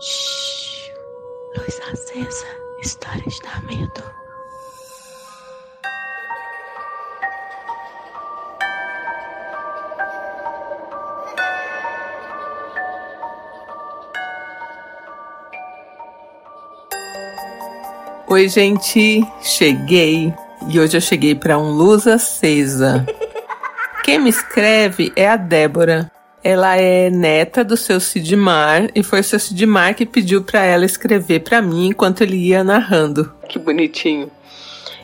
Shhh. 0.00 0.92
Luz 1.56 1.80
acesa. 1.92 2.46
Histórias 2.80 3.38
da 3.40 3.60
medo. 3.62 4.18
Oi, 18.30 18.46
gente, 18.48 19.26
cheguei 19.40 20.32
e 20.68 20.78
hoje 20.78 20.96
eu 20.96 21.00
cheguei 21.00 21.34
para 21.34 21.58
um 21.58 21.70
luz 21.70 22.06
acesa. 22.06 23.06
Quem 24.04 24.18
me 24.18 24.30
escreve 24.30 25.12
é 25.16 25.28
a 25.28 25.36
Débora. 25.36 26.12
Ela 26.50 26.76
é 26.76 27.10
neta 27.10 27.62
do 27.62 27.76
seu 27.76 28.00
Sidmar 28.00 28.88
e 28.94 29.02
foi 29.02 29.20
o 29.20 29.22
seu 29.22 29.38
Sidmar 29.38 29.94
que 29.94 30.06
pediu 30.06 30.42
para 30.42 30.64
ela 30.64 30.86
escrever 30.86 31.40
para 31.40 31.60
mim 31.60 31.88
enquanto 31.88 32.22
ele 32.22 32.38
ia 32.38 32.64
narrando. 32.64 33.30
Que 33.46 33.58
bonitinho. 33.58 34.30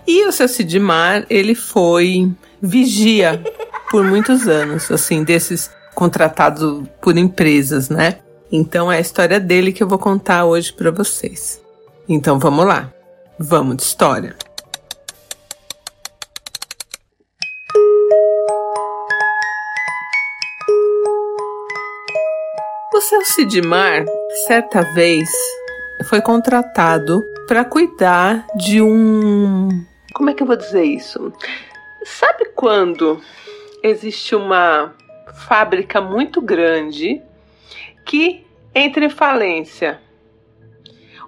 E 0.07 0.25
o 0.25 0.33
seu 0.33 0.48
Sidmar, 0.48 1.27
ele 1.29 1.55
foi 1.55 2.33
vigia 2.62 3.45
por 3.91 4.03
muitos 4.03 4.48
anos, 4.48 4.91
assim, 4.91 5.23
desses 5.23 5.70
contratados 5.95 6.89
por 7.03 7.19
empresas, 7.19 7.91
né? 7.91 8.20
Então 8.51 8.91
é 8.91 8.97
a 8.97 9.01
história 9.01 9.39
dele 9.39 9.70
que 9.70 9.83
eu 9.83 9.87
vou 9.87 9.98
contar 9.98 10.47
hoje 10.47 10.73
para 10.73 10.91
vocês. 10.91 11.61
Então 12.09 12.39
vamos 12.39 12.65
lá. 12.65 12.91
Vamos 13.39 13.77
de 13.77 13.83
história. 13.83 14.34
O 22.95 23.01
seu 23.01 23.25
Sidmar, 23.25 24.05
certa 24.47 24.83
vez, 24.95 25.29
foi 26.05 26.21
contratado 26.23 27.25
para 27.47 27.65
cuidar 27.65 28.47
de 28.56 28.81
um. 28.81 29.69
Como 30.14 30.31
é 30.31 30.34
que 30.34 30.42
eu 30.42 30.47
vou 30.47 30.56
dizer 30.56 30.84
isso? 30.84 31.33
Sabe 32.05 32.47
quando 32.55 33.20
existe 33.83 34.34
uma 34.34 34.95
fábrica 35.47 36.00
muito 36.00 36.41
grande 36.41 37.20
que 38.05 38.47
entra 38.75 39.05
em 39.05 39.11
falência 39.11 40.00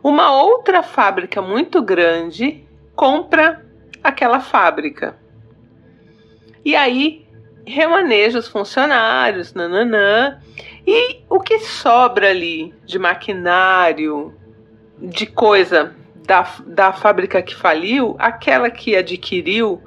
uma 0.09 0.31
outra 0.41 0.85
fábrica 0.85 1.43
muito 1.43 1.83
grande 1.83 2.65
compra 2.95 3.67
aquela 4.05 4.39
fábrica. 4.39 5.17
E 6.65 6.77
aí 6.77 7.27
remaneja 7.67 8.39
os 8.39 8.47
funcionários, 8.47 9.53
nananã, 9.53 10.41
e 10.87 11.25
o 11.29 11.41
que 11.41 11.59
sobra 11.59 12.31
ali 12.31 12.73
de 12.85 12.99
maquinário, 12.99 14.33
de 14.99 15.27
coisa 15.27 15.95
da, 16.27 16.49
da 16.67 16.93
fábrica 16.93 17.43
que 17.43 17.55
faliu, 17.55 18.15
aquela 18.19 18.71
que 18.71 18.95
adquiriu 18.95 19.83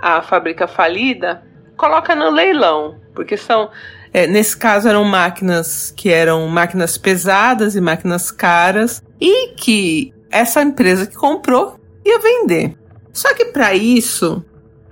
a 0.00 0.20
fábrica 0.20 0.68
falida, 0.68 1.42
coloca 1.76 2.14
no 2.14 2.30
leilão, 2.30 3.00
porque 3.14 3.36
são 3.36 3.70
é, 4.12 4.28
nesse 4.28 4.56
caso 4.56 4.88
eram 4.88 5.02
máquinas 5.02 5.90
que 5.90 6.08
eram 6.08 6.46
máquinas 6.46 6.96
pesadas 6.96 7.74
e 7.74 7.80
máquinas 7.80 8.30
caras 8.30 9.02
e 9.20 9.54
que 9.54 10.14
essa 10.30 10.62
empresa 10.62 11.04
que 11.04 11.16
comprou 11.16 11.80
ia 12.04 12.20
vender. 12.20 12.76
Só 13.12 13.34
que 13.34 13.46
para 13.46 13.74
isso 13.74 14.44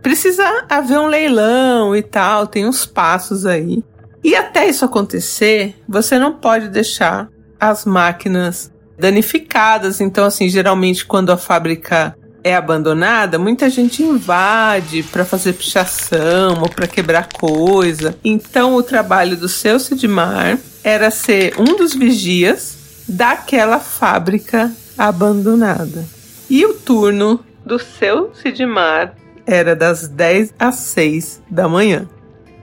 precisa 0.03 0.64
haver 0.69 0.98
um 0.98 1.06
leilão 1.06 1.94
e 1.94 2.03
tal, 2.03 2.48
tem 2.48 2.66
uns 2.66 2.84
passos 2.84 3.47
aí. 3.47 3.84
E 4.23 4.37
até 4.37 4.69
isso 4.69 4.84
acontecer, 4.84 5.75
você 5.89 6.19
não 6.19 6.33
pode 6.34 6.69
deixar 6.69 7.28
as 7.59 7.84
máquinas 7.84 8.73
danificadas. 8.98 10.01
Então, 10.01 10.25
assim, 10.25 10.48
geralmente 10.48 11.05
quando 11.05 11.31
a 11.31 11.37
fábrica 11.37 12.17
é 12.45 12.55
abandonada, 12.55 13.39
muita 13.39 13.70
gente 13.70 14.03
invade 14.03 15.03
para 15.05 15.25
fazer 15.25 15.53
pichação 15.55 16.61
ou 16.61 16.69
para 16.69 16.87
quebrar 16.87 17.28
coisa. 17.32 18.16
Então, 18.25 18.75
o 18.75 18.82
trabalho 18.82 19.37
do 19.37 19.49
seu 19.49 19.78
Sidmar 19.78 20.59
era 20.82 21.11
ser 21.11 21.55
um 21.59 21.77
dos 21.77 21.94
vigias 21.94 22.77
daquela 23.09 23.78
fábrica 23.78 24.72
abandonada. 24.99 26.05
E 26.50 26.65
o 26.66 26.75
turno 26.75 27.44
do 27.65 27.78
seu 27.78 28.32
Sidmar 28.34 29.15
era 29.47 29.75
das 29.75 30.09
10 30.09 30.55
às 30.59 30.77
6 30.77 31.43
da 31.50 31.69
manhã. 31.69 32.09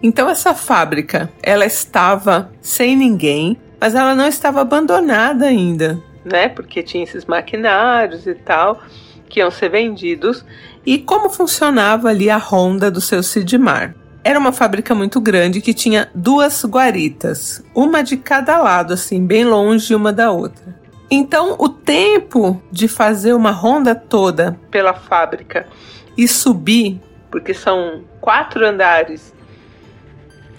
Então 0.02 0.30
essa 0.30 0.54
fábrica, 0.54 1.30
ela 1.44 1.66
estava 1.66 2.52
sem 2.62 2.96
ninguém, 2.96 3.58
mas 3.80 3.96
ela 3.96 4.16
não 4.16 4.28
estava 4.28 4.62
abandonada 4.62 5.46
ainda, 5.46 6.02
né? 6.24 6.50
Porque 6.50 6.84
tinha 6.84 7.04
esses 7.04 7.26
maquinários 7.26 8.28
e 8.28 8.36
tal 8.36 8.82
que 9.28 9.40
iam 9.40 9.52
ser 9.52 9.70
vendidos 9.70 10.44
e 10.86 10.98
como 10.98 11.30
funcionava 11.30 12.10
ali 12.10 12.30
a 12.30 12.38
ronda 12.38 12.90
do 12.90 13.00
seu 13.00 13.22
Sidmar. 13.22 13.96
Era 14.24 14.40
uma 14.40 14.52
fábrica 14.52 14.94
muito 14.94 15.22
grande 15.22 15.62
que 15.62 15.74
tinha 15.74 16.10
duas 16.14 16.66
guaritas, 16.66 17.64
uma 17.74 18.02
de 18.02 18.18
cada 18.18 18.58
lado, 18.58 18.94
assim, 18.94 19.26
bem 19.26 19.46
longe 19.46 19.96
uma 19.96 20.12
da 20.12 20.32
outra. 20.32 20.78
Então, 21.10 21.56
o 21.58 21.70
tempo 21.70 22.62
de 22.72 22.88
fazer 22.88 23.34
uma 23.34 23.52
ronda 23.52 23.96
toda 23.96 24.60
pela 24.70 24.94
fábrica 24.94 25.66
e 26.18 26.28
subir, 26.28 27.00
porque 27.32 27.54
são 27.54 28.04
quatro 28.20 28.66
andares, 28.66 29.34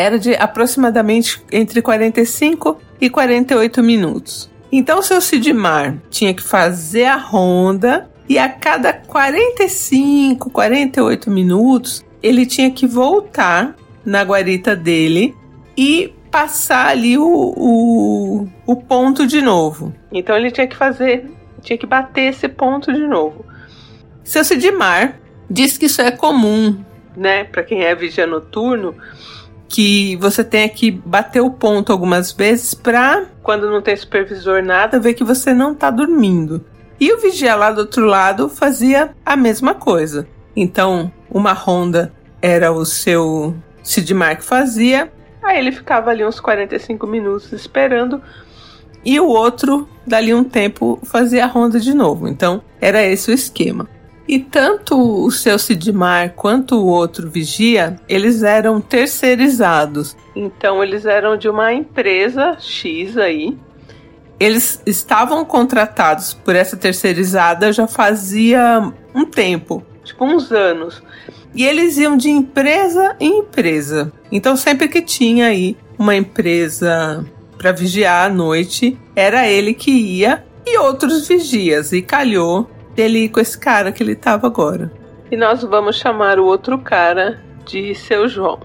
era 0.01 0.19
de 0.19 0.35
aproximadamente 0.35 1.43
entre 1.53 1.83
45 1.83 2.81
e 2.99 3.11
48 3.11 3.83
minutos. 3.83 4.51
Então, 4.73 5.03
seu 5.03 5.21
Sidmar 5.21 5.99
tinha 6.09 6.33
que 6.33 6.43
fazer 6.43 7.05
a 7.05 7.17
ronda 7.17 8.11
e 8.27 8.39
a 8.39 8.49
cada 8.49 8.95
45, 8.95 10.49
48 10.49 11.31
minutos, 11.31 12.03
ele 12.23 12.47
tinha 12.47 12.71
que 12.71 12.87
voltar 12.87 13.77
na 14.03 14.23
guarita 14.23 14.75
dele 14.75 15.37
e 15.77 16.15
passar 16.31 16.87
ali 16.87 17.19
o, 17.19 17.27
o, 17.27 18.49
o 18.67 18.77
ponto 18.77 19.27
de 19.27 19.43
novo. 19.43 19.93
Então 20.11 20.35
ele 20.35 20.51
tinha 20.51 20.67
que 20.67 20.77
fazer, 20.77 21.31
tinha 21.61 21.77
que 21.77 21.87
bater 21.87 22.31
esse 22.31 22.49
ponto 22.49 22.91
de 22.91 23.07
novo. 23.07 23.45
Seu 24.25 24.45
Sidmar 24.45 25.21
diz 25.51 25.77
que 25.77 25.87
isso 25.87 26.01
é 26.01 26.11
comum, 26.11 26.83
né, 27.15 27.45
para 27.45 27.63
quem 27.63 27.83
é 27.85 27.95
vigia 27.95 28.27
noturno, 28.27 28.95
que 29.71 30.17
você 30.17 30.43
tenha 30.43 30.69
que 30.69 30.91
bater 30.91 31.41
o 31.41 31.51
ponto 31.51 31.93
algumas 31.93 32.33
vezes 32.33 32.75
para 32.75 33.27
quando 33.41 33.71
não 33.71 33.81
tem 33.81 33.97
supervisor 33.97 34.61
nada 34.63 34.99
ver 34.99 35.15
que 35.15 35.23
você 35.23 35.55
não 35.55 35.75
tá 35.75 35.91
dormindo. 35.91 36.65
E 36.99 37.13
o 37.15 37.21
vigia 37.21 37.55
lá 37.55 37.71
do 37.71 37.83
outro 37.83 38.05
lado 38.05 38.49
fazia 38.49 39.15
a 39.25 39.37
mesma 39.37 39.73
coisa. 39.73 40.27
Então, 40.57 41.11
uma 41.31 41.53
ronda 41.53 42.13
era 42.43 42.73
o 42.73 42.85
seu 42.85 43.55
Sidmar 43.83 44.37
que 44.37 44.45
fazia, 44.45 45.11
aí 45.43 45.59
ele 45.59 45.73
ficava 45.73 46.11
ali 46.11 46.27
uns 46.27 46.41
45 46.41 47.07
minutos 47.07 47.53
esperando, 47.53 48.21
e 49.05 49.19
o 49.21 49.27
outro, 49.27 49.89
dali 50.07 50.35
um 50.35 50.45
tempo, 50.45 50.99
fazia 51.05 51.45
a 51.45 51.47
ronda 51.47 51.79
de 51.79 51.95
novo. 51.95 52.29
Então, 52.29 52.61
era 52.81 53.03
esse 53.03 53.31
o 53.31 53.35
esquema. 53.35 53.89
E 54.31 54.39
tanto 54.39 55.25
o 55.25 55.29
seu 55.33 55.59
Sidmar 55.59 56.35
quanto 56.37 56.77
o 56.77 56.87
outro 56.87 57.29
vigia, 57.29 57.97
eles 58.09 58.45
eram 58.45 58.81
terceirizados. 58.81 60.17
Então, 60.37 60.85
eles 60.85 61.05
eram 61.05 61.37
de 61.37 61.49
uma 61.49 61.73
empresa 61.73 62.57
X 62.61 63.19
aí, 63.19 63.59
eles 64.39 64.81
estavam 64.87 65.45
contratados 65.45 66.33
por 66.33 66.55
essa 66.55 66.77
terceirizada 66.77 67.73
já 67.73 67.89
fazia 67.89 68.93
um 69.13 69.25
tempo, 69.27 69.85
tipo 70.05 70.25
uns 70.25 70.53
anos. 70.53 71.03
E 71.53 71.67
eles 71.67 71.99
iam 71.99 72.17
de 72.17 72.31
empresa 72.31 73.17
em 73.19 73.41
empresa. 73.41 74.13
Então 74.31 74.57
sempre 74.57 74.87
que 74.87 75.03
tinha 75.03 75.47
aí 75.47 75.77
uma 75.99 76.15
empresa 76.15 77.27
para 77.59 77.73
vigiar 77.73 78.31
à 78.31 78.33
noite, 78.33 78.97
era 79.17 79.49
ele 79.49 79.75
que 79.75 79.91
ia 79.91 80.45
e 80.65 80.79
outros 80.79 81.27
vigias. 81.27 81.93
E 81.93 82.01
calhou 82.01 82.71
dele 83.01 83.25
ir 83.25 83.29
com 83.31 83.41
esse 83.41 83.57
cara 83.57 83.91
que 83.91 84.03
ele 84.03 84.13
estava 84.13 84.47
agora. 84.47 84.93
E 85.31 85.37
nós 85.37 85.63
vamos 85.63 85.97
chamar 85.97 86.39
o 86.39 86.45
outro 86.45 86.77
cara 86.79 87.41
de 87.65 87.95
seu 87.95 88.29
João. 88.29 88.61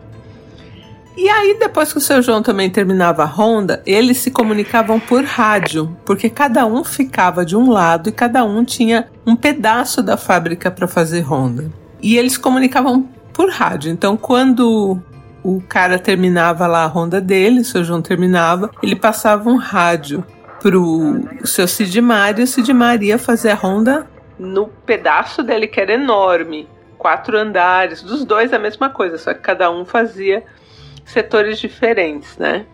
E 1.15 1.29
aí, 1.29 1.55
depois 1.57 1.93
que 1.93 1.97
o 1.97 2.01
seu 2.01 2.21
João 2.21 2.41
também 2.41 2.69
terminava 2.69 3.23
a 3.23 3.25
ronda, 3.25 3.81
eles 3.85 4.17
se 4.17 4.29
comunicavam 4.29 4.99
por 4.99 5.23
rádio, 5.23 5.95
porque 6.03 6.29
cada 6.29 6.65
um 6.65 6.83
ficava 6.83 7.45
de 7.45 7.55
um 7.55 7.71
lado 7.71 8.09
e 8.09 8.11
cada 8.11 8.43
um 8.43 8.65
tinha 8.65 9.07
um 9.25 9.37
pedaço 9.37 10.03
da 10.03 10.17
fábrica 10.17 10.69
para 10.69 10.87
fazer 10.87 11.21
ronda. 11.21 11.71
E 12.01 12.17
eles 12.17 12.37
comunicavam 12.37 13.07
por 13.31 13.49
rádio. 13.49 13.89
Então, 13.89 14.17
quando 14.17 14.99
o 15.41 15.61
cara 15.61 15.97
terminava 15.97 16.67
lá 16.67 16.83
a 16.83 16.87
ronda 16.87 17.21
dele, 17.21 17.61
o 17.61 17.65
seu 17.65 17.85
João 17.85 18.01
terminava, 18.01 18.69
ele 18.83 18.97
passava 18.97 19.49
um 19.49 19.55
rádio 19.55 20.21
pro 20.59 21.23
seu 21.45 21.65
Sidmar 21.67 22.37
e 22.37 22.43
o 22.43 22.47
Sidmar 22.47 23.01
ia 23.01 23.17
fazer 23.17 23.51
a 23.51 23.55
ronda 23.55 24.05
no 24.37 24.67
pedaço 24.67 25.43
dele 25.43 25.67
que 25.67 25.79
era 25.79 25.93
enorme, 25.93 26.67
quatro 26.97 27.37
andares, 27.37 28.01
dos 28.01 28.25
dois 28.25 28.53
a 28.53 28.59
mesma 28.59 28.89
coisa, 28.89 29.17
só 29.17 29.33
que 29.33 29.41
cada 29.41 29.69
um 29.71 29.85
fazia 29.85 30.43
setores 31.05 31.59
diferentes, 31.59 32.37
né? 32.37 32.65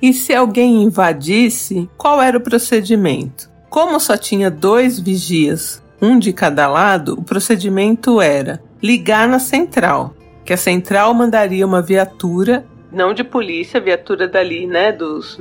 E 0.00 0.12
se 0.12 0.34
alguém 0.34 0.82
invadisse, 0.82 1.88
qual 1.96 2.20
era 2.20 2.36
o 2.36 2.40
procedimento? 2.40 3.48
Como 3.70 3.98
só 3.98 4.16
tinha 4.16 4.50
dois 4.50 4.98
vigias, 4.98 5.82
um 6.00 6.18
de 6.18 6.32
cada 6.32 6.66
lado, 6.68 7.14
o 7.14 7.22
procedimento 7.22 8.20
era 8.20 8.62
ligar 8.82 9.26
na 9.26 9.38
central, 9.38 10.14
que 10.44 10.52
a 10.52 10.56
central 10.56 11.14
mandaria 11.14 11.66
uma 11.66 11.80
viatura, 11.80 12.66
não 12.92 13.12
de 13.12 13.24
polícia, 13.24 13.80
viatura 13.80 14.28
dali, 14.28 14.66
né, 14.66 14.92
dos, 14.92 15.40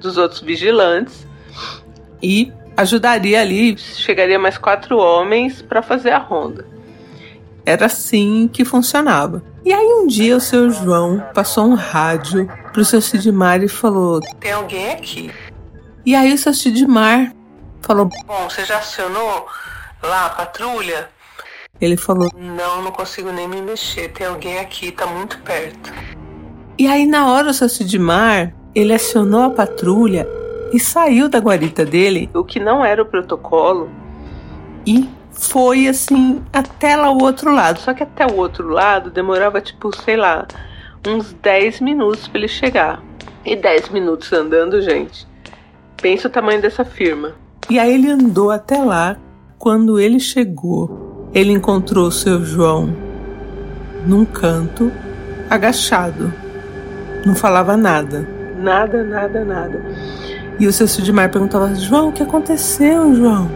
dos 0.00 0.16
outros 0.16 0.40
vigilantes, 0.40 1.26
e 2.22 2.52
ajudaria 2.78 3.40
ali, 3.40 3.76
chegaria 3.76 4.38
mais 4.38 4.56
quatro 4.56 4.96
homens 4.98 5.60
para 5.60 5.82
fazer 5.82 6.10
a 6.10 6.18
ronda. 6.18 6.64
Era 7.66 7.86
assim 7.86 8.48
que 8.50 8.64
funcionava. 8.64 9.42
E 9.64 9.72
aí 9.72 9.84
um 9.84 10.06
dia 10.06 10.36
o 10.36 10.40
seu 10.40 10.70
João 10.70 11.20
passou 11.34 11.66
um 11.66 11.74
rádio 11.74 12.48
pro 12.72 12.84
seu 12.84 13.00
Sidmar 13.00 13.62
e 13.62 13.68
falou: 13.68 14.20
Tem 14.38 14.52
alguém 14.52 14.92
aqui. 14.92 15.30
E 16.06 16.14
aí 16.14 16.32
o 16.32 16.38
seu 16.38 16.54
Sidmar 16.54 17.34
falou: 17.82 18.08
Bom, 18.24 18.48
você 18.48 18.64
já 18.64 18.78
acionou 18.78 19.46
lá 20.00 20.26
a 20.26 20.30
patrulha? 20.30 21.10
Ele 21.80 21.96
falou: 21.96 22.30
Não, 22.36 22.80
não 22.80 22.92
consigo 22.92 23.32
nem 23.32 23.48
me 23.48 23.60
mexer. 23.60 24.08
Tem 24.12 24.26
alguém 24.28 24.60
aqui, 24.60 24.92
tá 24.92 25.04
muito 25.04 25.36
perto. 25.40 25.92
E 26.78 26.86
aí 26.86 27.06
na 27.06 27.26
hora 27.26 27.50
o 27.50 27.54
seu 27.54 27.68
Sidmar, 27.68 28.54
ele 28.72 28.94
acionou 28.94 29.42
a 29.42 29.50
patrulha 29.50 30.37
e 30.72 30.78
saiu 30.78 31.28
da 31.28 31.38
guarita 31.38 31.84
dele, 31.84 32.28
o 32.34 32.44
que 32.44 32.60
não 32.60 32.84
era 32.84 33.02
o 33.02 33.06
protocolo, 33.06 33.88
e 34.86 35.08
foi 35.38 35.86
assim 35.86 36.42
até 36.52 36.96
lá 36.96 37.10
o 37.10 37.22
outro 37.22 37.54
lado. 37.54 37.78
Só 37.78 37.94
que 37.94 38.02
até 38.02 38.26
o 38.26 38.36
outro 38.36 38.68
lado 38.68 39.10
demorava 39.10 39.60
tipo, 39.60 39.94
sei 39.96 40.16
lá, 40.16 40.46
uns 41.06 41.32
10 41.32 41.80
minutos 41.80 42.26
para 42.26 42.38
ele 42.38 42.48
chegar. 42.48 43.02
E 43.44 43.54
10 43.54 43.90
minutos 43.90 44.32
andando, 44.32 44.82
gente. 44.82 45.26
Pensa 46.00 46.28
o 46.28 46.30
tamanho 46.30 46.60
dessa 46.60 46.84
firma. 46.84 47.32
E 47.70 47.78
aí 47.78 47.94
ele 47.94 48.10
andou 48.10 48.50
até 48.50 48.78
lá. 48.78 49.16
Quando 49.58 49.98
ele 49.98 50.20
chegou, 50.20 51.28
ele 51.34 51.52
encontrou 51.52 52.06
o 52.06 52.12
seu 52.12 52.44
João 52.44 52.94
num 54.06 54.24
canto, 54.24 54.92
agachado. 55.50 56.32
Não 57.26 57.34
falava 57.34 57.76
nada. 57.76 58.28
Nada, 58.56 59.02
nada, 59.02 59.44
nada. 59.44 59.84
E 60.58 60.66
o 60.66 60.72
seu 60.72 60.88
Sidmar 60.88 61.30
perguntava: 61.30 61.74
João, 61.74 62.08
o 62.08 62.12
que 62.12 62.22
aconteceu, 62.22 63.14
João? 63.14 63.48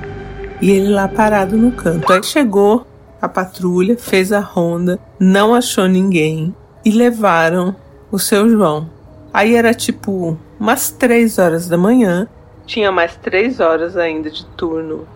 E 0.60 0.70
ele 0.70 0.88
lá 0.88 1.08
parado 1.08 1.56
no 1.56 1.72
canto. 1.72 2.12
Aí 2.12 2.22
chegou 2.22 2.86
a 3.20 3.28
patrulha, 3.28 3.96
fez 3.96 4.32
a 4.32 4.38
ronda, 4.38 4.98
não 5.18 5.54
achou 5.54 5.86
ninguém 5.86 6.54
e 6.84 6.90
levaram 6.90 7.74
o 8.10 8.18
seu 8.18 8.48
João. 8.48 8.88
Aí 9.34 9.56
era 9.56 9.74
tipo 9.74 10.38
umas 10.60 10.90
três 10.90 11.38
horas 11.38 11.68
da 11.68 11.76
manhã. 11.76 12.28
Tinha 12.66 12.92
mais 12.92 13.16
três 13.16 13.58
horas 13.58 13.96
ainda 13.96 14.30
de 14.30 14.44
turno 14.44 15.06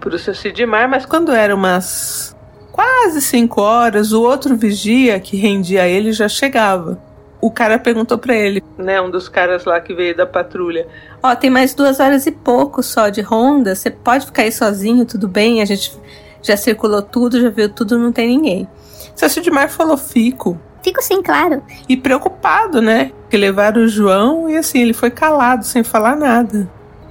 para 0.00 0.14
o 0.14 0.18
seu 0.18 0.34
Sidmar, 0.34 0.88
mas 0.88 1.04
quando 1.04 1.32
era 1.32 1.54
umas 1.54 2.34
quase 2.72 3.20
cinco 3.20 3.60
horas, 3.60 4.12
o 4.12 4.22
outro 4.22 4.56
vigia 4.56 5.20
que 5.20 5.36
rendia 5.36 5.86
ele 5.86 6.12
já 6.12 6.28
chegava 6.28 6.98
o 7.46 7.50
cara 7.50 7.78
perguntou 7.78 8.16
para 8.16 8.34
ele, 8.34 8.64
né, 8.78 8.98
um 9.02 9.10
dos 9.10 9.28
caras 9.28 9.66
lá 9.66 9.78
que 9.78 9.92
veio 9.92 10.16
da 10.16 10.24
patrulha, 10.24 10.88
ó, 11.22 11.30
oh, 11.30 11.36
tem 11.36 11.50
mais 11.50 11.74
duas 11.74 12.00
horas 12.00 12.26
e 12.26 12.32
pouco 12.32 12.82
só 12.82 13.10
de 13.10 13.20
ronda, 13.20 13.74
você 13.74 13.90
pode 13.90 14.24
ficar 14.24 14.44
aí 14.44 14.50
sozinho, 14.50 15.04
tudo 15.04 15.28
bem? 15.28 15.60
A 15.60 15.66
gente 15.66 15.92
já 16.40 16.56
circulou 16.56 17.02
tudo, 17.02 17.38
já 17.38 17.50
viu 17.50 17.68
tudo, 17.68 17.98
não 17.98 18.12
tem 18.12 18.28
ninguém. 18.28 18.66
Seu 19.14 19.28
Sidmar 19.28 19.68
falou, 19.68 19.98
fico. 19.98 20.58
Fico 20.82 21.02
sim, 21.02 21.22
claro. 21.22 21.62
E 21.86 21.98
preocupado, 21.98 22.80
né? 22.80 23.12
Que 23.28 23.36
levaram 23.36 23.82
o 23.82 23.88
João 23.88 24.48
e 24.48 24.56
assim, 24.56 24.80
ele 24.80 24.94
foi 24.94 25.10
calado, 25.10 25.66
sem 25.66 25.84
falar 25.84 26.16
nada. 26.16 26.66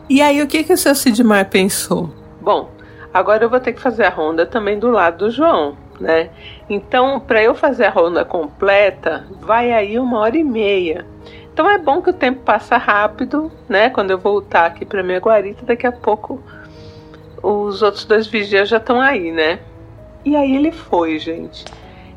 E 0.09 0.19
aí, 0.19 0.41
o 0.41 0.47
que 0.47 0.63
que 0.63 0.73
o 0.73 0.77
seu 0.77 0.95
Sidmar 0.95 1.47
pensou? 1.51 2.11
Bom, 2.41 2.71
agora 3.13 3.43
eu 3.43 3.49
vou 3.51 3.59
ter 3.59 3.73
que 3.73 3.81
fazer 3.81 4.05
a 4.05 4.09
ronda 4.09 4.47
também 4.47 4.79
do 4.79 4.89
lado 4.89 5.25
do 5.25 5.31
João 5.31 5.77
né? 5.99 6.29
Então, 6.69 7.19
para 7.19 7.43
eu 7.43 7.53
fazer 7.55 7.85
a 7.85 7.89
ronda 7.89 8.25
completa, 8.25 9.25
vai 9.41 9.71
aí 9.71 9.99
uma 9.99 10.19
hora 10.19 10.37
e 10.37 10.43
meia. 10.43 11.05
Então 11.53 11.69
é 11.69 11.77
bom 11.77 12.01
que 12.01 12.09
o 12.09 12.13
tempo 12.13 12.41
passa 12.43 12.77
rápido, 12.77 13.51
né? 13.69 13.89
Quando 13.91 14.09
eu 14.09 14.17
voltar 14.17 14.65
aqui 14.65 14.85
para 14.85 15.03
minha 15.03 15.19
guarita, 15.19 15.63
daqui 15.63 15.85
a 15.85 15.91
pouco 15.91 16.41
os 17.43 17.83
outros 17.83 18.05
dois 18.05 18.25
vigias 18.25 18.69
já 18.69 18.77
estão 18.77 18.99
aí, 18.99 19.31
né? 19.31 19.59
E 20.25 20.35
aí 20.35 20.55
ele 20.55 20.71
foi, 20.71 21.19
gente. 21.19 21.65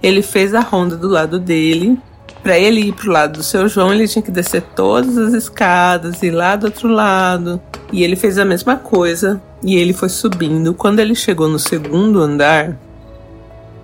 Ele 0.03 0.23
fez 0.23 0.55
a 0.55 0.61
ronda 0.61 0.97
do 0.97 1.09
lado 1.09 1.39
dele. 1.39 1.99
Para 2.43 2.59
ele 2.59 2.81
ir 2.81 2.93
pro 2.93 3.11
lado 3.11 3.39
do 3.39 3.43
seu 3.43 3.69
João, 3.69 3.93
ele 3.93 4.07
tinha 4.07 4.23
que 4.23 4.31
descer 4.31 4.63
todas 4.63 5.19
as 5.19 5.33
escadas, 5.33 6.23
ir 6.23 6.31
lá 6.31 6.55
do 6.55 6.67
outro 6.67 6.89
lado. 6.89 7.61
E 7.93 8.05
ele 8.05 8.15
fez 8.15 8.39
a 8.39 8.45
mesma 8.45 8.77
coisa. 8.77 9.43
E 9.63 9.77
ele 9.77 9.93
foi 9.93 10.09
subindo. 10.09 10.73
Quando 10.73 11.01
ele 11.01 11.15
chegou 11.15 11.49
no 11.49 11.59
segundo 11.59 12.21
andar, 12.21 12.77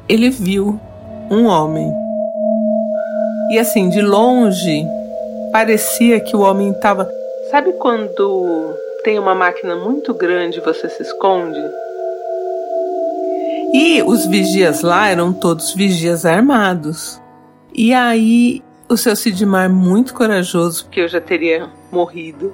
ele 0.08 0.31
viu 0.31 0.78
um 1.31 1.46
homem. 1.46 1.93
E 3.50 3.58
assim, 3.58 3.88
de 3.88 4.00
longe, 4.00 4.87
parecia 5.52 6.20
que 6.20 6.34
o 6.34 6.40
homem 6.40 6.70
estava. 6.70 7.08
Sabe 7.50 7.72
quando 7.75 8.75
tem 9.04 9.19
uma 9.19 9.34
máquina 9.34 9.76
muito 9.76 10.14
grande 10.14 10.58
e 10.58 10.62
você 10.62 10.88
se 10.88 11.02
esconde? 11.02 11.60
E 13.75 14.02
os 14.02 14.26
vigias 14.26 14.82
lá 14.82 15.08
eram 15.08 15.32
todos 15.32 15.75
vigias 15.75 16.26
armados. 16.26 17.20
E 17.75 17.93
aí, 17.94 18.62
o 18.88 18.96
seu 18.96 19.16
Sidmar, 19.16 19.70
muito 19.70 20.12
corajoso, 20.12 20.84
porque 20.84 21.00
eu 21.00 21.08
já 21.08 21.20
teria 21.20 21.69
morrido, 21.90 22.52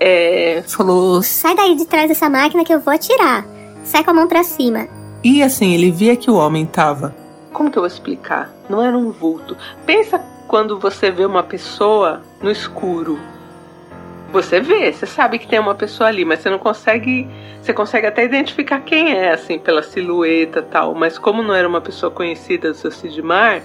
é, 0.00 0.62
falou: 0.66 1.22
Sai 1.22 1.54
daí 1.54 1.76
de 1.76 1.86
trás 1.86 2.08
dessa 2.08 2.28
máquina 2.28 2.64
que 2.64 2.74
eu 2.74 2.80
vou 2.80 2.92
atirar. 2.92 3.44
Sai 3.84 4.02
com 4.02 4.10
a 4.10 4.14
mão 4.14 4.26
para 4.26 4.42
cima. 4.42 4.95
E 5.28 5.42
assim, 5.42 5.74
ele 5.74 5.90
via 5.90 6.14
que 6.14 6.30
o 6.30 6.36
homem 6.36 6.62
estava. 6.62 7.12
Como 7.52 7.68
que 7.68 7.76
eu 7.76 7.80
vou 7.82 7.88
explicar? 7.88 8.48
Não 8.68 8.80
era 8.80 8.96
um 8.96 9.10
vulto. 9.10 9.56
Pensa 9.84 10.20
quando 10.46 10.78
você 10.78 11.10
vê 11.10 11.26
uma 11.26 11.42
pessoa 11.42 12.22
no 12.40 12.48
escuro. 12.48 13.18
Você 14.30 14.60
vê, 14.60 14.92
você 14.92 15.04
sabe 15.04 15.40
que 15.40 15.48
tem 15.48 15.58
uma 15.58 15.74
pessoa 15.74 16.08
ali, 16.08 16.24
mas 16.24 16.38
você 16.38 16.48
não 16.48 16.60
consegue. 16.60 17.28
Você 17.60 17.74
consegue 17.74 18.06
até 18.06 18.24
identificar 18.24 18.78
quem 18.82 19.14
é, 19.14 19.32
assim, 19.32 19.58
pela 19.58 19.82
silhueta 19.82 20.62
tal. 20.62 20.94
Mas 20.94 21.18
como 21.18 21.42
não 21.42 21.56
era 21.56 21.66
uma 21.66 21.80
pessoa 21.80 22.12
conhecida 22.12 22.70
do 22.70 22.76
seu 22.76 22.92
Sidmar, 22.92 23.64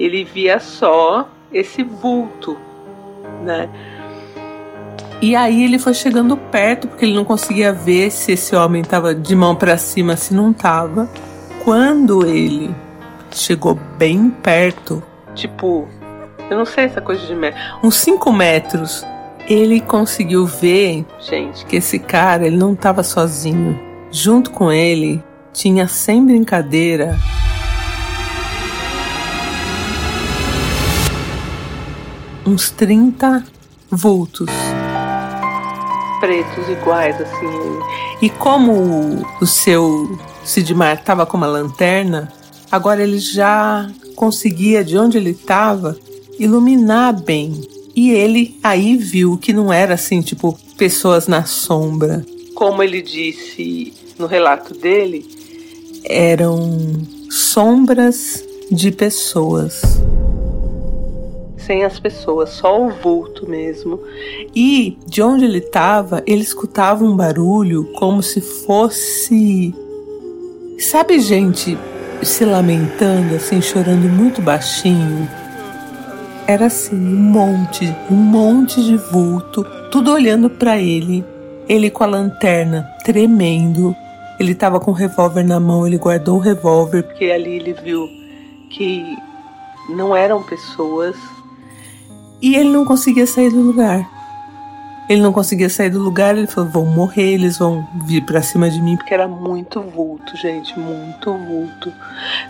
ele 0.00 0.24
via 0.24 0.58
só 0.58 1.28
esse 1.52 1.84
vulto, 1.84 2.58
né? 3.44 3.70
E 5.20 5.34
aí 5.34 5.64
ele 5.64 5.78
foi 5.78 5.94
chegando 5.94 6.36
perto, 6.36 6.88
porque 6.88 7.06
ele 7.06 7.14
não 7.14 7.24
conseguia 7.24 7.72
ver 7.72 8.10
se 8.10 8.32
esse 8.32 8.54
homem 8.54 8.82
estava 8.82 9.14
de 9.14 9.34
mão 9.34 9.56
para 9.56 9.78
cima, 9.78 10.14
se 10.14 10.34
não 10.34 10.50
estava. 10.50 11.08
Quando 11.64 12.26
ele 12.26 12.74
chegou 13.30 13.78
bem 13.96 14.28
perto, 14.30 15.02
tipo, 15.34 15.88
eu 16.50 16.58
não 16.58 16.66
sei 16.66 16.84
essa 16.84 17.00
coisa 17.00 17.26
de 17.26 17.34
metro, 17.34 17.58
uns 17.82 17.96
5 17.96 18.30
metros, 18.30 19.04
ele 19.48 19.80
conseguiu 19.80 20.44
ver, 20.46 21.04
gente, 21.18 21.64
que 21.64 21.76
esse 21.76 21.98
cara 21.98 22.46
ele 22.46 22.56
não 22.56 22.74
estava 22.74 23.02
sozinho. 23.02 23.80
Junto 24.10 24.50
com 24.50 24.70
ele 24.70 25.22
tinha 25.52 25.88
sem 25.88 26.24
brincadeira 26.24 27.18
uns 32.46 32.70
30 32.70 33.44
vultos 33.90 34.65
pretos 36.26 36.68
iguais, 36.68 37.20
assim. 37.20 37.78
E 38.20 38.28
como 38.28 39.24
o 39.40 39.46
seu 39.46 40.18
Sidmar 40.44 40.98
estava 40.98 41.24
com 41.24 41.36
uma 41.36 41.46
lanterna, 41.46 42.32
agora 42.70 43.00
ele 43.00 43.20
já 43.20 43.88
conseguia, 44.16 44.82
de 44.82 44.98
onde 44.98 45.18
ele 45.18 45.30
estava, 45.30 45.96
iluminar 46.36 47.12
bem. 47.22 47.60
E 47.94 48.10
ele 48.10 48.58
aí 48.60 48.96
viu 48.96 49.38
que 49.38 49.52
não 49.52 49.72
era 49.72 49.94
assim, 49.94 50.20
tipo, 50.20 50.58
pessoas 50.76 51.28
na 51.28 51.44
sombra. 51.44 52.26
Como 52.56 52.82
ele 52.82 53.00
disse 53.00 53.94
no 54.18 54.26
relato 54.26 54.74
dele, 54.74 55.24
eram 56.04 57.06
sombras 57.30 58.42
de 58.68 58.90
pessoas 58.90 59.80
sem 61.66 61.84
as 61.84 61.98
pessoas, 61.98 62.50
só 62.50 62.80
o 62.80 62.90
vulto 62.90 63.48
mesmo. 63.48 64.00
E 64.54 64.96
de 65.06 65.20
onde 65.20 65.44
ele 65.44 65.58
estava, 65.58 66.22
ele 66.26 66.42
escutava 66.42 67.04
um 67.04 67.16
barulho 67.16 67.84
como 67.94 68.22
se 68.22 68.40
fosse. 68.40 69.74
Sabe, 70.78 71.18
gente 71.18 71.76
se 72.22 72.44
lamentando, 72.44 73.34
assim, 73.34 73.60
chorando 73.60 74.08
muito 74.08 74.40
baixinho? 74.40 75.28
Era 76.46 76.66
assim, 76.66 76.96
um 76.96 77.30
monte, 77.30 77.94
um 78.10 78.14
monte 78.14 78.82
de 78.82 78.96
vulto, 78.96 79.64
tudo 79.90 80.12
olhando 80.12 80.48
para 80.48 80.78
ele. 80.78 81.24
Ele 81.68 81.90
com 81.90 82.04
a 82.04 82.06
lanterna, 82.06 82.88
tremendo. 83.04 83.94
Ele 84.38 84.52
estava 84.52 84.78
com 84.78 84.92
o 84.92 84.94
revólver 84.94 85.42
na 85.42 85.58
mão, 85.58 85.86
ele 85.86 85.98
guardou 85.98 86.36
o 86.36 86.40
revólver, 86.40 87.02
porque 87.02 87.24
ali 87.24 87.56
ele 87.56 87.72
viu 87.72 88.06
que 88.70 89.16
não 89.88 90.14
eram 90.14 90.42
pessoas, 90.42 91.16
E 92.40 92.54
ele 92.54 92.70
não 92.70 92.84
conseguia 92.84 93.26
sair 93.26 93.50
do 93.50 93.60
lugar. 93.60 94.08
Ele 95.08 95.20
não 95.20 95.32
conseguia 95.32 95.68
sair 95.68 95.90
do 95.90 96.00
lugar, 96.00 96.36
ele 96.36 96.46
falou: 96.46 96.68
vão 96.68 96.86
morrer, 96.86 97.34
eles 97.34 97.58
vão 97.58 97.86
vir 98.04 98.24
pra 98.24 98.42
cima 98.42 98.68
de 98.68 98.80
mim, 98.80 98.96
porque 98.96 99.14
era 99.14 99.28
muito 99.28 99.80
vulto, 99.80 100.36
gente, 100.36 100.76
muito 100.78 101.32
vulto. 101.32 101.92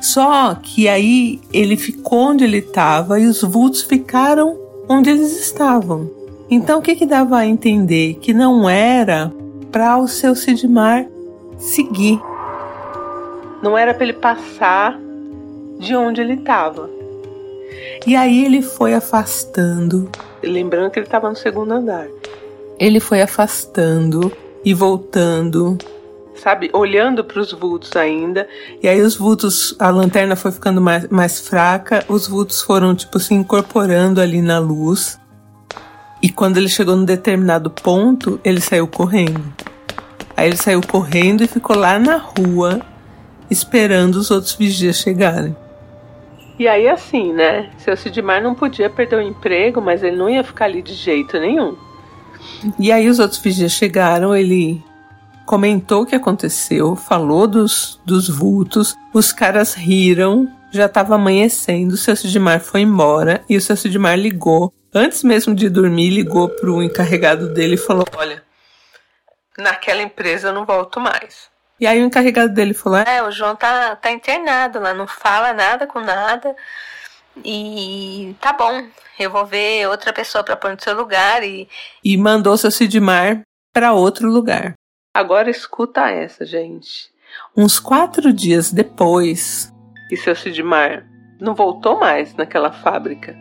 Só 0.00 0.54
que 0.54 0.88
aí 0.88 1.40
ele 1.52 1.76
ficou 1.76 2.30
onde 2.30 2.44
ele 2.44 2.58
estava 2.58 3.20
e 3.20 3.26
os 3.26 3.42
vultos 3.42 3.82
ficaram 3.82 4.56
onde 4.88 5.10
eles 5.10 5.38
estavam. 5.38 6.10
Então 6.48 6.78
o 6.78 6.82
que, 6.82 6.94
que 6.94 7.04
dava 7.04 7.36
a 7.36 7.46
entender? 7.46 8.14
Que 8.14 8.32
não 8.32 8.68
era 8.68 9.32
para 9.70 9.98
o 9.98 10.08
seu 10.08 10.34
Sidmar 10.34 11.06
seguir. 11.58 12.20
Não 13.62 13.76
era 13.76 13.92
para 13.92 14.04
ele 14.04 14.12
passar 14.14 14.98
de 15.78 15.94
onde 15.94 16.20
ele 16.20 16.34
estava. 16.34 16.88
E 18.06 18.14
aí 18.14 18.44
ele 18.44 18.62
foi 18.62 18.94
afastando. 18.94 20.10
Lembrando 20.42 20.90
que 20.90 20.98
ele 20.98 21.06
estava 21.06 21.28
no 21.28 21.36
segundo 21.36 21.72
andar 21.72 22.06
ele 22.78 23.00
foi 23.00 23.22
afastando 23.22 24.30
e 24.64 24.74
voltando, 24.74 25.78
sabe, 26.34 26.70
olhando 26.72 27.24
para 27.24 27.40
os 27.40 27.52
vultos 27.52 27.94
ainda. 27.96 28.48
E 28.82 28.88
aí 28.88 29.00
os 29.00 29.16
vultos, 29.16 29.74
a 29.78 29.88
lanterna 29.90 30.36
foi 30.36 30.52
ficando 30.52 30.80
mais, 30.80 31.08
mais 31.08 31.40
fraca, 31.40 32.04
os 32.08 32.26
vultos 32.26 32.62
foram 32.62 32.94
tipo 32.94 33.18
se 33.18 33.34
incorporando 33.34 34.20
ali 34.20 34.42
na 34.42 34.58
luz. 34.58 35.18
E 36.22 36.30
quando 36.30 36.56
ele 36.56 36.68
chegou 36.68 36.96
num 36.96 37.04
determinado 37.04 37.70
ponto, 37.70 38.40
ele 38.44 38.60
saiu 38.60 38.86
correndo. 38.86 39.42
Aí 40.36 40.48
ele 40.48 40.56
saiu 40.56 40.80
correndo 40.82 41.42
e 41.44 41.46
ficou 41.46 41.76
lá 41.76 41.98
na 41.98 42.16
rua 42.16 42.80
esperando 43.50 44.16
os 44.16 44.30
outros 44.30 44.54
vigias 44.54 44.96
chegarem. 44.96 45.56
E 46.58 46.66
aí 46.66 46.88
assim, 46.88 47.32
né? 47.32 47.70
Seu 47.78 47.96
Sidmar 47.96 48.42
não 48.42 48.54
podia 48.54 48.88
perder 48.88 49.16
o 49.16 49.22
emprego, 49.22 49.80
mas 49.80 50.02
ele 50.02 50.16
não 50.16 50.28
ia 50.28 50.42
ficar 50.42 50.64
ali 50.64 50.82
de 50.82 50.94
jeito 50.94 51.38
nenhum. 51.38 51.76
E 52.78 52.90
aí 52.90 53.08
os 53.08 53.18
outros 53.18 53.40
vigias 53.40 53.72
chegaram, 53.72 54.34
ele 54.34 54.82
comentou 55.44 56.02
o 56.02 56.06
que 56.06 56.14
aconteceu, 56.14 56.96
falou 56.96 57.46
dos, 57.46 58.00
dos 58.04 58.28
vultos, 58.28 58.96
os 59.12 59.32
caras 59.32 59.74
riram, 59.74 60.48
já 60.72 60.86
estava 60.86 61.14
amanhecendo, 61.14 61.94
o 61.94 61.96
seu 61.96 62.16
Sidmar 62.16 62.60
foi 62.60 62.80
embora 62.80 63.44
e 63.48 63.56
o 63.56 63.60
seu 63.60 63.76
Sidmar 63.76 64.18
ligou, 64.18 64.72
antes 64.94 65.22
mesmo 65.22 65.54
de 65.54 65.68
dormir, 65.68 66.10
ligou 66.10 66.48
para 66.48 66.70
o 66.70 66.82
encarregado 66.82 67.52
dele 67.52 67.74
e 67.74 67.78
falou: 67.78 68.06
Olha, 68.16 68.42
naquela 69.58 70.02
empresa 70.02 70.48
eu 70.48 70.54
não 70.54 70.64
volto 70.64 70.98
mais. 70.98 71.48
E 71.78 71.86
aí 71.86 72.00
o 72.02 72.06
encarregado 72.06 72.52
dele 72.52 72.74
falou: 72.74 72.98
É, 72.98 73.22
o 73.22 73.30
João 73.30 73.54
tá, 73.54 73.96
tá 73.96 74.10
internado 74.10 74.80
lá, 74.80 74.94
não 74.94 75.06
fala 75.06 75.52
nada 75.52 75.86
com 75.86 76.00
nada. 76.00 76.54
E 77.44 78.34
tá 78.40 78.52
bom, 78.52 78.86
eu 79.18 79.30
vou 79.30 79.44
ver 79.44 79.86
outra 79.88 80.12
pessoa 80.12 80.42
para 80.42 80.56
pôr 80.56 80.72
no 80.72 80.80
seu 80.80 80.94
lugar 80.94 81.42
e. 81.42 81.68
E 82.02 82.16
mandou 82.16 82.56
seu 82.56 82.70
Sidmar 82.70 83.42
para 83.72 83.92
outro 83.92 84.30
lugar. 84.30 84.74
Agora 85.14 85.50
escuta 85.50 86.10
essa, 86.10 86.44
gente. 86.46 87.10
Uns 87.54 87.78
quatro 87.78 88.32
dias 88.32 88.72
depois, 88.72 89.70
e 90.10 90.16
seu 90.16 90.34
Sidmar 90.34 91.06
não 91.40 91.54
voltou 91.54 91.98
mais 91.98 92.34
naquela 92.34 92.72
fábrica. 92.72 93.36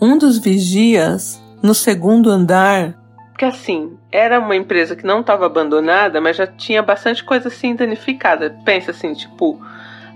Um 0.00 0.18
dos 0.18 0.38
vigias, 0.38 1.40
no 1.62 1.74
segundo 1.74 2.30
andar, 2.30 2.94
porque 3.38 3.44
assim, 3.44 3.96
era 4.10 4.40
uma 4.40 4.56
empresa 4.56 4.96
que 4.96 5.06
não 5.06 5.20
estava 5.20 5.46
abandonada, 5.46 6.20
mas 6.20 6.36
já 6.36 6.44
tinha 6.44 6.82
bastante 6.82 7.22
coisa 7.22 7.46
assim 7.46 7.76
danificada. 7.76 8.58
Pensa 8.64 8.90
assim, 8.90 9.12
tipo, 9.12 9.64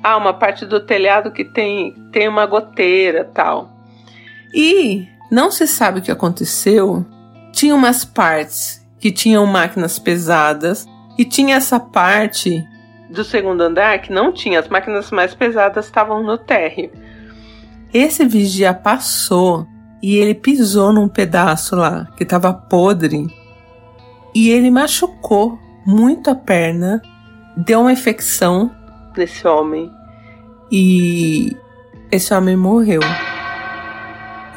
ah, 0.03 0.17
uma 0.17 0.35
parte 0.35 0.67
do 0.67 0.81
telhado 0.81 1.31
que 1.31 1.45
tem, 1.45 1.95
tem 2.11 2.27
uma 2.27 2.45
goteira 2.47 3.31
tal. 3.33 3.71
E 4.53 5.07
não 5.31 5.53
se 5.53 5.69
sabe 5.69 6.01
o 6.01 6.03
que 6.03 6.11
aconteceu. 6.11 7.07
Tinha 7.53 7.77
umas 7.77 8.05
partes 8.05 8.85
que 8.99 9.13
tinham 9.13 9.47
máquinas 9.47 10.01
pesadas 10.01 10.85
e 11.17 11.25
tinha 11.25 11.55
essa 11.55 11.79
parte 11.79 12.67
do 13.09 13.23
segundo 13.23 13.61
andar 13.61 14.01
que 14.01 14.13
não 14.13 14.33
tinha. 14.33 14.59
As 14.59 14.67
máquinas 14.67 15.13
mais 15.13 15.33
pesadas 15.33 15.85
estavam 15.85 16.25
no 16.25 16.37
térreo. 16.37 16.91
Esse 17.95 18.27
vigia 18.27 18.75
passou 18.75 19.65
e 20.03 20.17
ele 20.17 20.35
pisou 20.35 20.93
num 20.93 21.09
pedaço 21.09 21.77
lá 21.77 22.09
que 22.17 22.25
estava 22.25 22.53
podre 22.53 23.27
e 24.35 24.49
ele 24.49 24.71
machucou 24.71 25.59
muito 25.87 26.31
a 26.31 26.35
perna, 26.35 27.03
deu 27.57 27.81
uma 27.81 27.93
infecção 27.93 28.71
desse 29.15 29.47
homem. 29.47 29.93
E 30.71 31.55
esse 32.11 32.33
homem 32.33 32.57
morreu. 32.57 33.01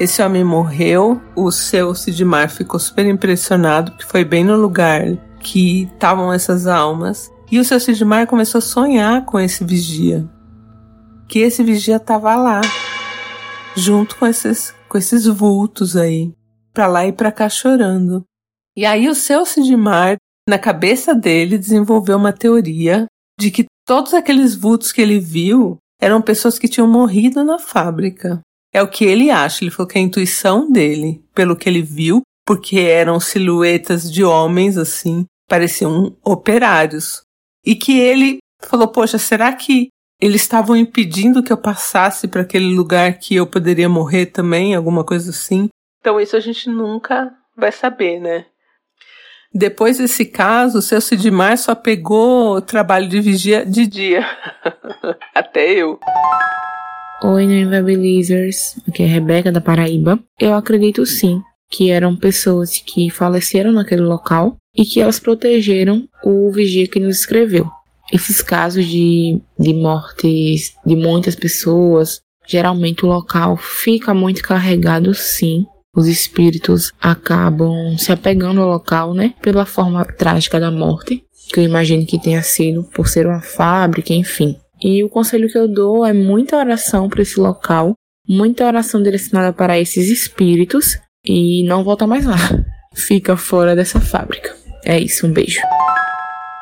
Esse 0.00 0.22
homem 0.22 0.44
morreu, 0.44 1.20
o 1.34 1.50
seu 1.50 1.94
Sidmar 1.94 2.50
ficou 2.50 2.78
super 2.80 3.06
impressionado, 3.06 3.92
porque 3.92 4.06
foi 4.06 4.24
bem 4.24 4.44
no 4.44 4.56
lugar 4.56 5.04
que 5.40 5.84
estavam 5.84 6.32
essas 6.32 6.66
almas. 6.66 7.30
E 7.50 7.58
o 7.58 7.64
seu 7.64 7.78
Sidmar 7.78 8.26
começou 8.26 8.58
a 8.58 8.62
sonhar 8.62 9.24
com 9.24 9.38
esse 9.38 9.62
vigia. 9.62 10.26
Que 11.28 11.40
esse 11.40 11.62
vigia 11.62 11.96
estava 11.96 12.34
lá, 12.34 12.60
junto 13.74 14.16
com 14.16 14.26
esses, 14.26 14.74
com 14.88 14.98
esses 14.98 15.26
vultos 15.26 15.96
aí, 15.96 16.32
para 16.72 16.86
lá 16.86 17.06
e 17.06 17.12
para 17.12 17.32
cá 17.32 17.48
chorando. 17.48 18.24
E 18.76 18.84
aí 18.84 19.08
o 19.08 19.14
seu 19.14 19.46
Sidmar, 19.46 20.16
na 20.48 20.58
cabeça 20.58 21.14
dele, 21.14 21.58
desenvolveu 21.58 22.16
uma 22.16 22.32
teoria 22.32 23.06
de 23.38 23.50
que 23.50 23.66
Todos 23.86 24.14
aqueles 24.14 24.56
vultos 24.56 24.90
que 24.90 25.00
ele 25.00 25.20
viu 25.20 25.78
eram 26.00 26.20
pessoas 26.20 26.58
que 26.58 26.66
tinham 26.66 26.88
morrido 26.88 27.44
na 27.44 27.56
fábrica. 27.56 28.40
É 28.74 28.82
o 28.82 28.90
que 28.90 29.04
ele 29.04 29.30
acha. 29.30 29.62
Ele 29.62 29.70
falou 29.70 29.86
que 29.86 29.96
é 29.96 30.00
a 30.00 30.04
intuição 30.04 30.70
dele, 30.70 31.24
pelo 31.32 31.56
que 31.56 31.68
ele 31.68 31.82
viu, 31.82 32.20
porque 32.44 32.80
eram 32.80 33.20
silhuetas 33.20 34.10
de 34.10 34.24
homens 34.24 34.76
assim, 34.76 35.24
pareciam 35.48 36.16
operários. 36.24 37.22
E 37.64 37.76
que 37.76 37.96
ele 37.96 38.38
falou: 38.60 38.88
Poxa, 38.88 39.18
será 39.18 39.52
que 39.52 39.88
eles 40.20 40.42
estavam 40.42 40.76
impedindo 40.76 41.42
que 41.42 41.52
eu 41.52 41.56
passasse 41.56 42.26
para 42.26 42.42
aquele 42.42 42.74
lugar 42.74 43.18
que 43.18 43.34
eu 43.34 43.46
poderia 43.46 43.88
morrer 43.88 44.26
também? 44.26 44.74
Alguma 44.74 45.04
coisa 45.04 45.30
assim? 45.30 45.68
Então, 46.00 46.20
isso 46.20 46.36
a 46.36 46.40
gente 46.40 46.68
nunca 46.68 47.32
vai 47.56 47.72
saber, 47.72 48.20
né? 48.20 48.46
Depois 49.52 49.98
desse 49.98 50.26
caso, 50.26 50.78
o 50.78 50.82
seu 50.82 51.00
Sidmar 51.00 51.56
só 51.56 51.74
pegou 51.74 52.60
trabalho 52.60 53.08
de 53.08 53.20
vigia 53.20 53.64
de 53.64 53.86
dia. 53.86 54.26
Até 55.34 55.72
eu. 55.72 55.98
Oi, 57.22 57.44
Inviabilizers. 57.44 58.78
Aqui 58.86 59.02
é 59.02 59.06
a 59.06 59.08
Rebeca 59.08 59.50
da 59.50 59.60
Paraíba. 59.60 60.18
Eu 60.38 60.54
acredito 60.54 61.06
sim 61.06 61.40
que 61.70 61.90
eram 61.90 62.14
pessoas 62.14 62.78
que 62.78 63.10
faleceram 63.10 63.72
naquele 63.72 64.02
local 64.02 64.56
e 64.74 64.84
que 64.84 65.00
elas 65.00 65.18
protegeram 65.18 66.06
o 66.22 66.50
vigia 66.52 66.86
que 66.86 67.00
nos 67.00 67.18
escreveu. 67.20 67.66
Esses 68.12 68.40
casos 68.40 68.86
de, 68.86 69.40
de 69.58 69.74
mortes 69.74 70.74
de 70.84 70.94
muitas 70.94 71.34
pessoas, 71.34 72.20
geralmente 72.46 73.04
o 73.04 73.08
local 73.08 73.56
fica 73.56 74.14
muito 74.14 74.42
carregado 74.42 75.12
sim 75.14 75.66
os 75.96 76.06
espíritos 76.06 76.92
acabam 77.00 77.96
se 77.96 78.12
apegando 78.12 78.60
ao 78.60 78.68
local, 78.68 79.14
né? 79.14 79.32
Pela 79.40 79.64
forma 79.64 80.04
trágica 80.04 80.60
da 80.60 80.70
morte, 80.70 81.24
que 81.48 81.58
eu 81.58 81.64
imagino 81.64 82.04
que 82.04 82.20
tenha 82.20 82.42
sido 82.42 82.84
por 82.94 83.08
ser 83.08 83.26
uma 83.26 83.40
fábrica, 83.40 84.12
enfim. 84.12 84.56
E 84.82 85.02
o 85.02 85.08
conselho 85.08 85.48
que 85.48 85.56
eu 85.56 85.66
dou 85.66 86.04
é 86.04 86.12
muita 86.12 86.58
oração 86.58 87.08
para 87.08 87.22
esse 87.22 87.40
local, 87.40 87.94
muita 88.28 88.66
oração 88.66 89.02
direcionada 89.02 89.54
para 89.54 89.80
esses 89.80 90.10
espíritos 90.10 90.98
e 91.24 91.64
não 91.64 91.82
volta 91.82 92.06
mais 92.06 92.26
lá. 92.26 92.36
Fica 92.94 93.34
fora 93.36 93.74
dessa 93.74 93.98
fábrica. 93.98 94.54
É 94.84 95.00
isso, 95.00 95.26
um 95.26 95.32
beijo. 95.32 95.60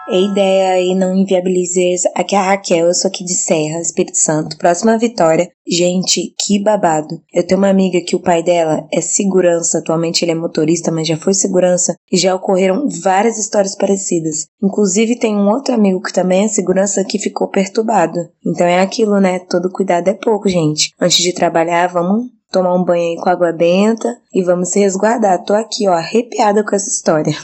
Ei, 0.06 0.26
ideia 0.26 0.80
e 0.82 0.94
não 0.94 1.16
inviabilizes. 1.16 2.02
Aqui 2.14 2.34
é 2.34 2.38
a 2.38 2.42
Raquel, 2.42 2.88
eu 2.88 2.94
sou 2.94 3.08
aqui 3.08 3.24
de 3.24 3.32
Serra, 3.32 3.80
Espírito 3.80 4.18
Santo. 4.18 4.58
Próxima 4.58 4.98
vitória. 4.98 5.50
Gente, 5.66 6.34
que 6.38 6.62
babado. 6.62 7.22
Eu 7.32 7.42
tenho 7.46 7.58
uma 7.58 7.70
amiga 7.70 7.98
que 8.02 8.14
o 8.14 8.20
pai 8.20 8.42
dela 8.42 8.86
é 8.92 9.00
segurança, 9.00 9.78
atualmente 9.78 10.22
ele 10.22 10.32
é 10.32 10.34
motorista, 10.34 10.92
mas 10.92 11.08
já 11.08 11.16
foi 11.16 11.32
segurança, 11.32 11.96
e 12.12 12.18
já 12.18 12.34
ocorreram 12.34 12.86
várias 13.02 13.38
histórias 13.38 13.74
parecidas. 13.74 14.46
Inclusive 14.62 15.16
tem 15.16 15.34
um 15.34 15.48
outro 15.48 15.74
amigo 15.74 16.02
que 16.02 16.12
também 16.12 16.44
é 16.44 16.48
segurança 16.48 17.02
que 17.02 17.18
ficou 17.18 17.48
perturbado. 17.48 18.28
Então 18.46 18.66
é 18.66 18.80
aquilo, 18.80 19.18
né? 19.20 19.38
Todo 19.38 19.72
cuidado 19.72 20.08
é 20.08 20.12
pouco, 20.12 20.50
gente. 20.50 20.92
Antes 21.00 21.22
de 21.22 21.32
trabalhar, 21.32 21.86
vamos 21.86 22.26
tomar 22.52 22.74
um 22.74 22.84
banho 22.84 23.12
aí 23.12 23.16
com 23.16 23.30
água 23.30 23.52
benta 23.52 24.14
e 24.34 24.42
vamos 24.42 24.68
se 24.68 24.80
resguardar. 24.80 25.42
Tô 25.44 25.54
aqui, 25.54 25.88
ó, 25.88 25.92
arrepiada 25.94 26.62
com 26.62 26.76
essa 26.76 26.90
história. 26.90 27.34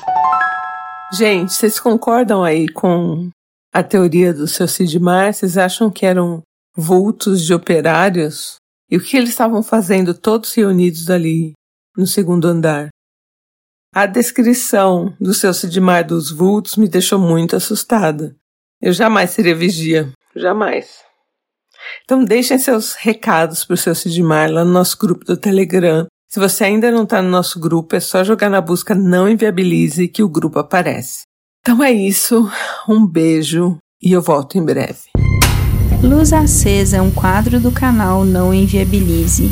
Gente, 1.13 1.53
vocês 1.53 1.81
concordam 1.81 2.45
aí 2.45 2.69
com 2.69 3.31
a 3.73 3.83
teoria 3.83 4.33
do 4.33 4.47
seu 4.47 4.69
Sidmar? 4.69 5.35
Vocês 5.35 5.59
acham 5.59 5.91
que 5.91 6.07
eram 6.07 6.41
vultos 6.77 7.45
de 7.45 7.53
operários? 7.53 8.57
E 8.89 8.97
o 8.97 9.03
que 9.03 9.17
eles 9.17 9.31
estavam 9.31 9.61
fazendo 9.61 10.15
todos 10.15 10.55
reunidos 10.55 11.11
ali 11.11 11.53
no 11.97 12.07
segundo 12.07 12.47
andar? 12.47 12.91
A 13.93 14.07
descrição 14.07 15.17
do 15.21 15.35
seu 15.35 15.53
Sidmar 15.53 16.07
dos 16.07 16.31
vultos 16.31 16.77
me 16.77 16.89
deixou 16.89 17.19
muito 17.19 17.57
assustada. 17.57 18.37
Eu 18.81 18.93
jamais 18.93 19.31
seria 19.31 19.55
vigia. 19.55 20.13
Jamais. 20.37 21.03
Então 22.05 22.25
deixem 22.25 22.57
seus 22.57 22.95
recados 22.95 23.65
para 23.65 23.75
o 23.75 23.77
seu 23.77 23.97
Sidmar 23.97 24.49
lá 24.49 24.65
no 24.65 24.73
nosso 24.73 24.97
grupo 24.97 25.25
do 25.25 25.37
Telegram. 25.37 26.07
Se 26.33 26.39
você 26.39 26.63
ainda 26.63 26.93
não 26.93 27.03
está 27.03 27.21
no 27.21 27.29
nosso 27.29 27.59
grupo, 27.59 27.97
é 27.97 27.99
só 27.99 28.23
jogar 28.23 28.49
na 28.49 28.61
busca 28.61 28.95
Não 28.95 29.29
Inviabilize 29.29 30.07
que 30.07 30.23
o 30.23 30.29
grupo 30.29 30.61
aparece. 30.61 31.23
Então 31.61 31.83
é 31.83 31.91
isso, 31.91 32.49
um 32.89 33.05
beijo 33.05 33.79
e 34.01 34.13
eu 34.13 34.23
volto 34.23 34.57
em 34.57 34.65
breve. 34.65 35.11
Luz 36.01 36.33
Acesa 36.33 36.99
é 36.99 37.03
um 37.03 37.11
quadro 37.11 37.59
do 37.59 37.73
canal 37.73 38.25
Não 38.25 38.55
Inviabilize. 38.55 39.51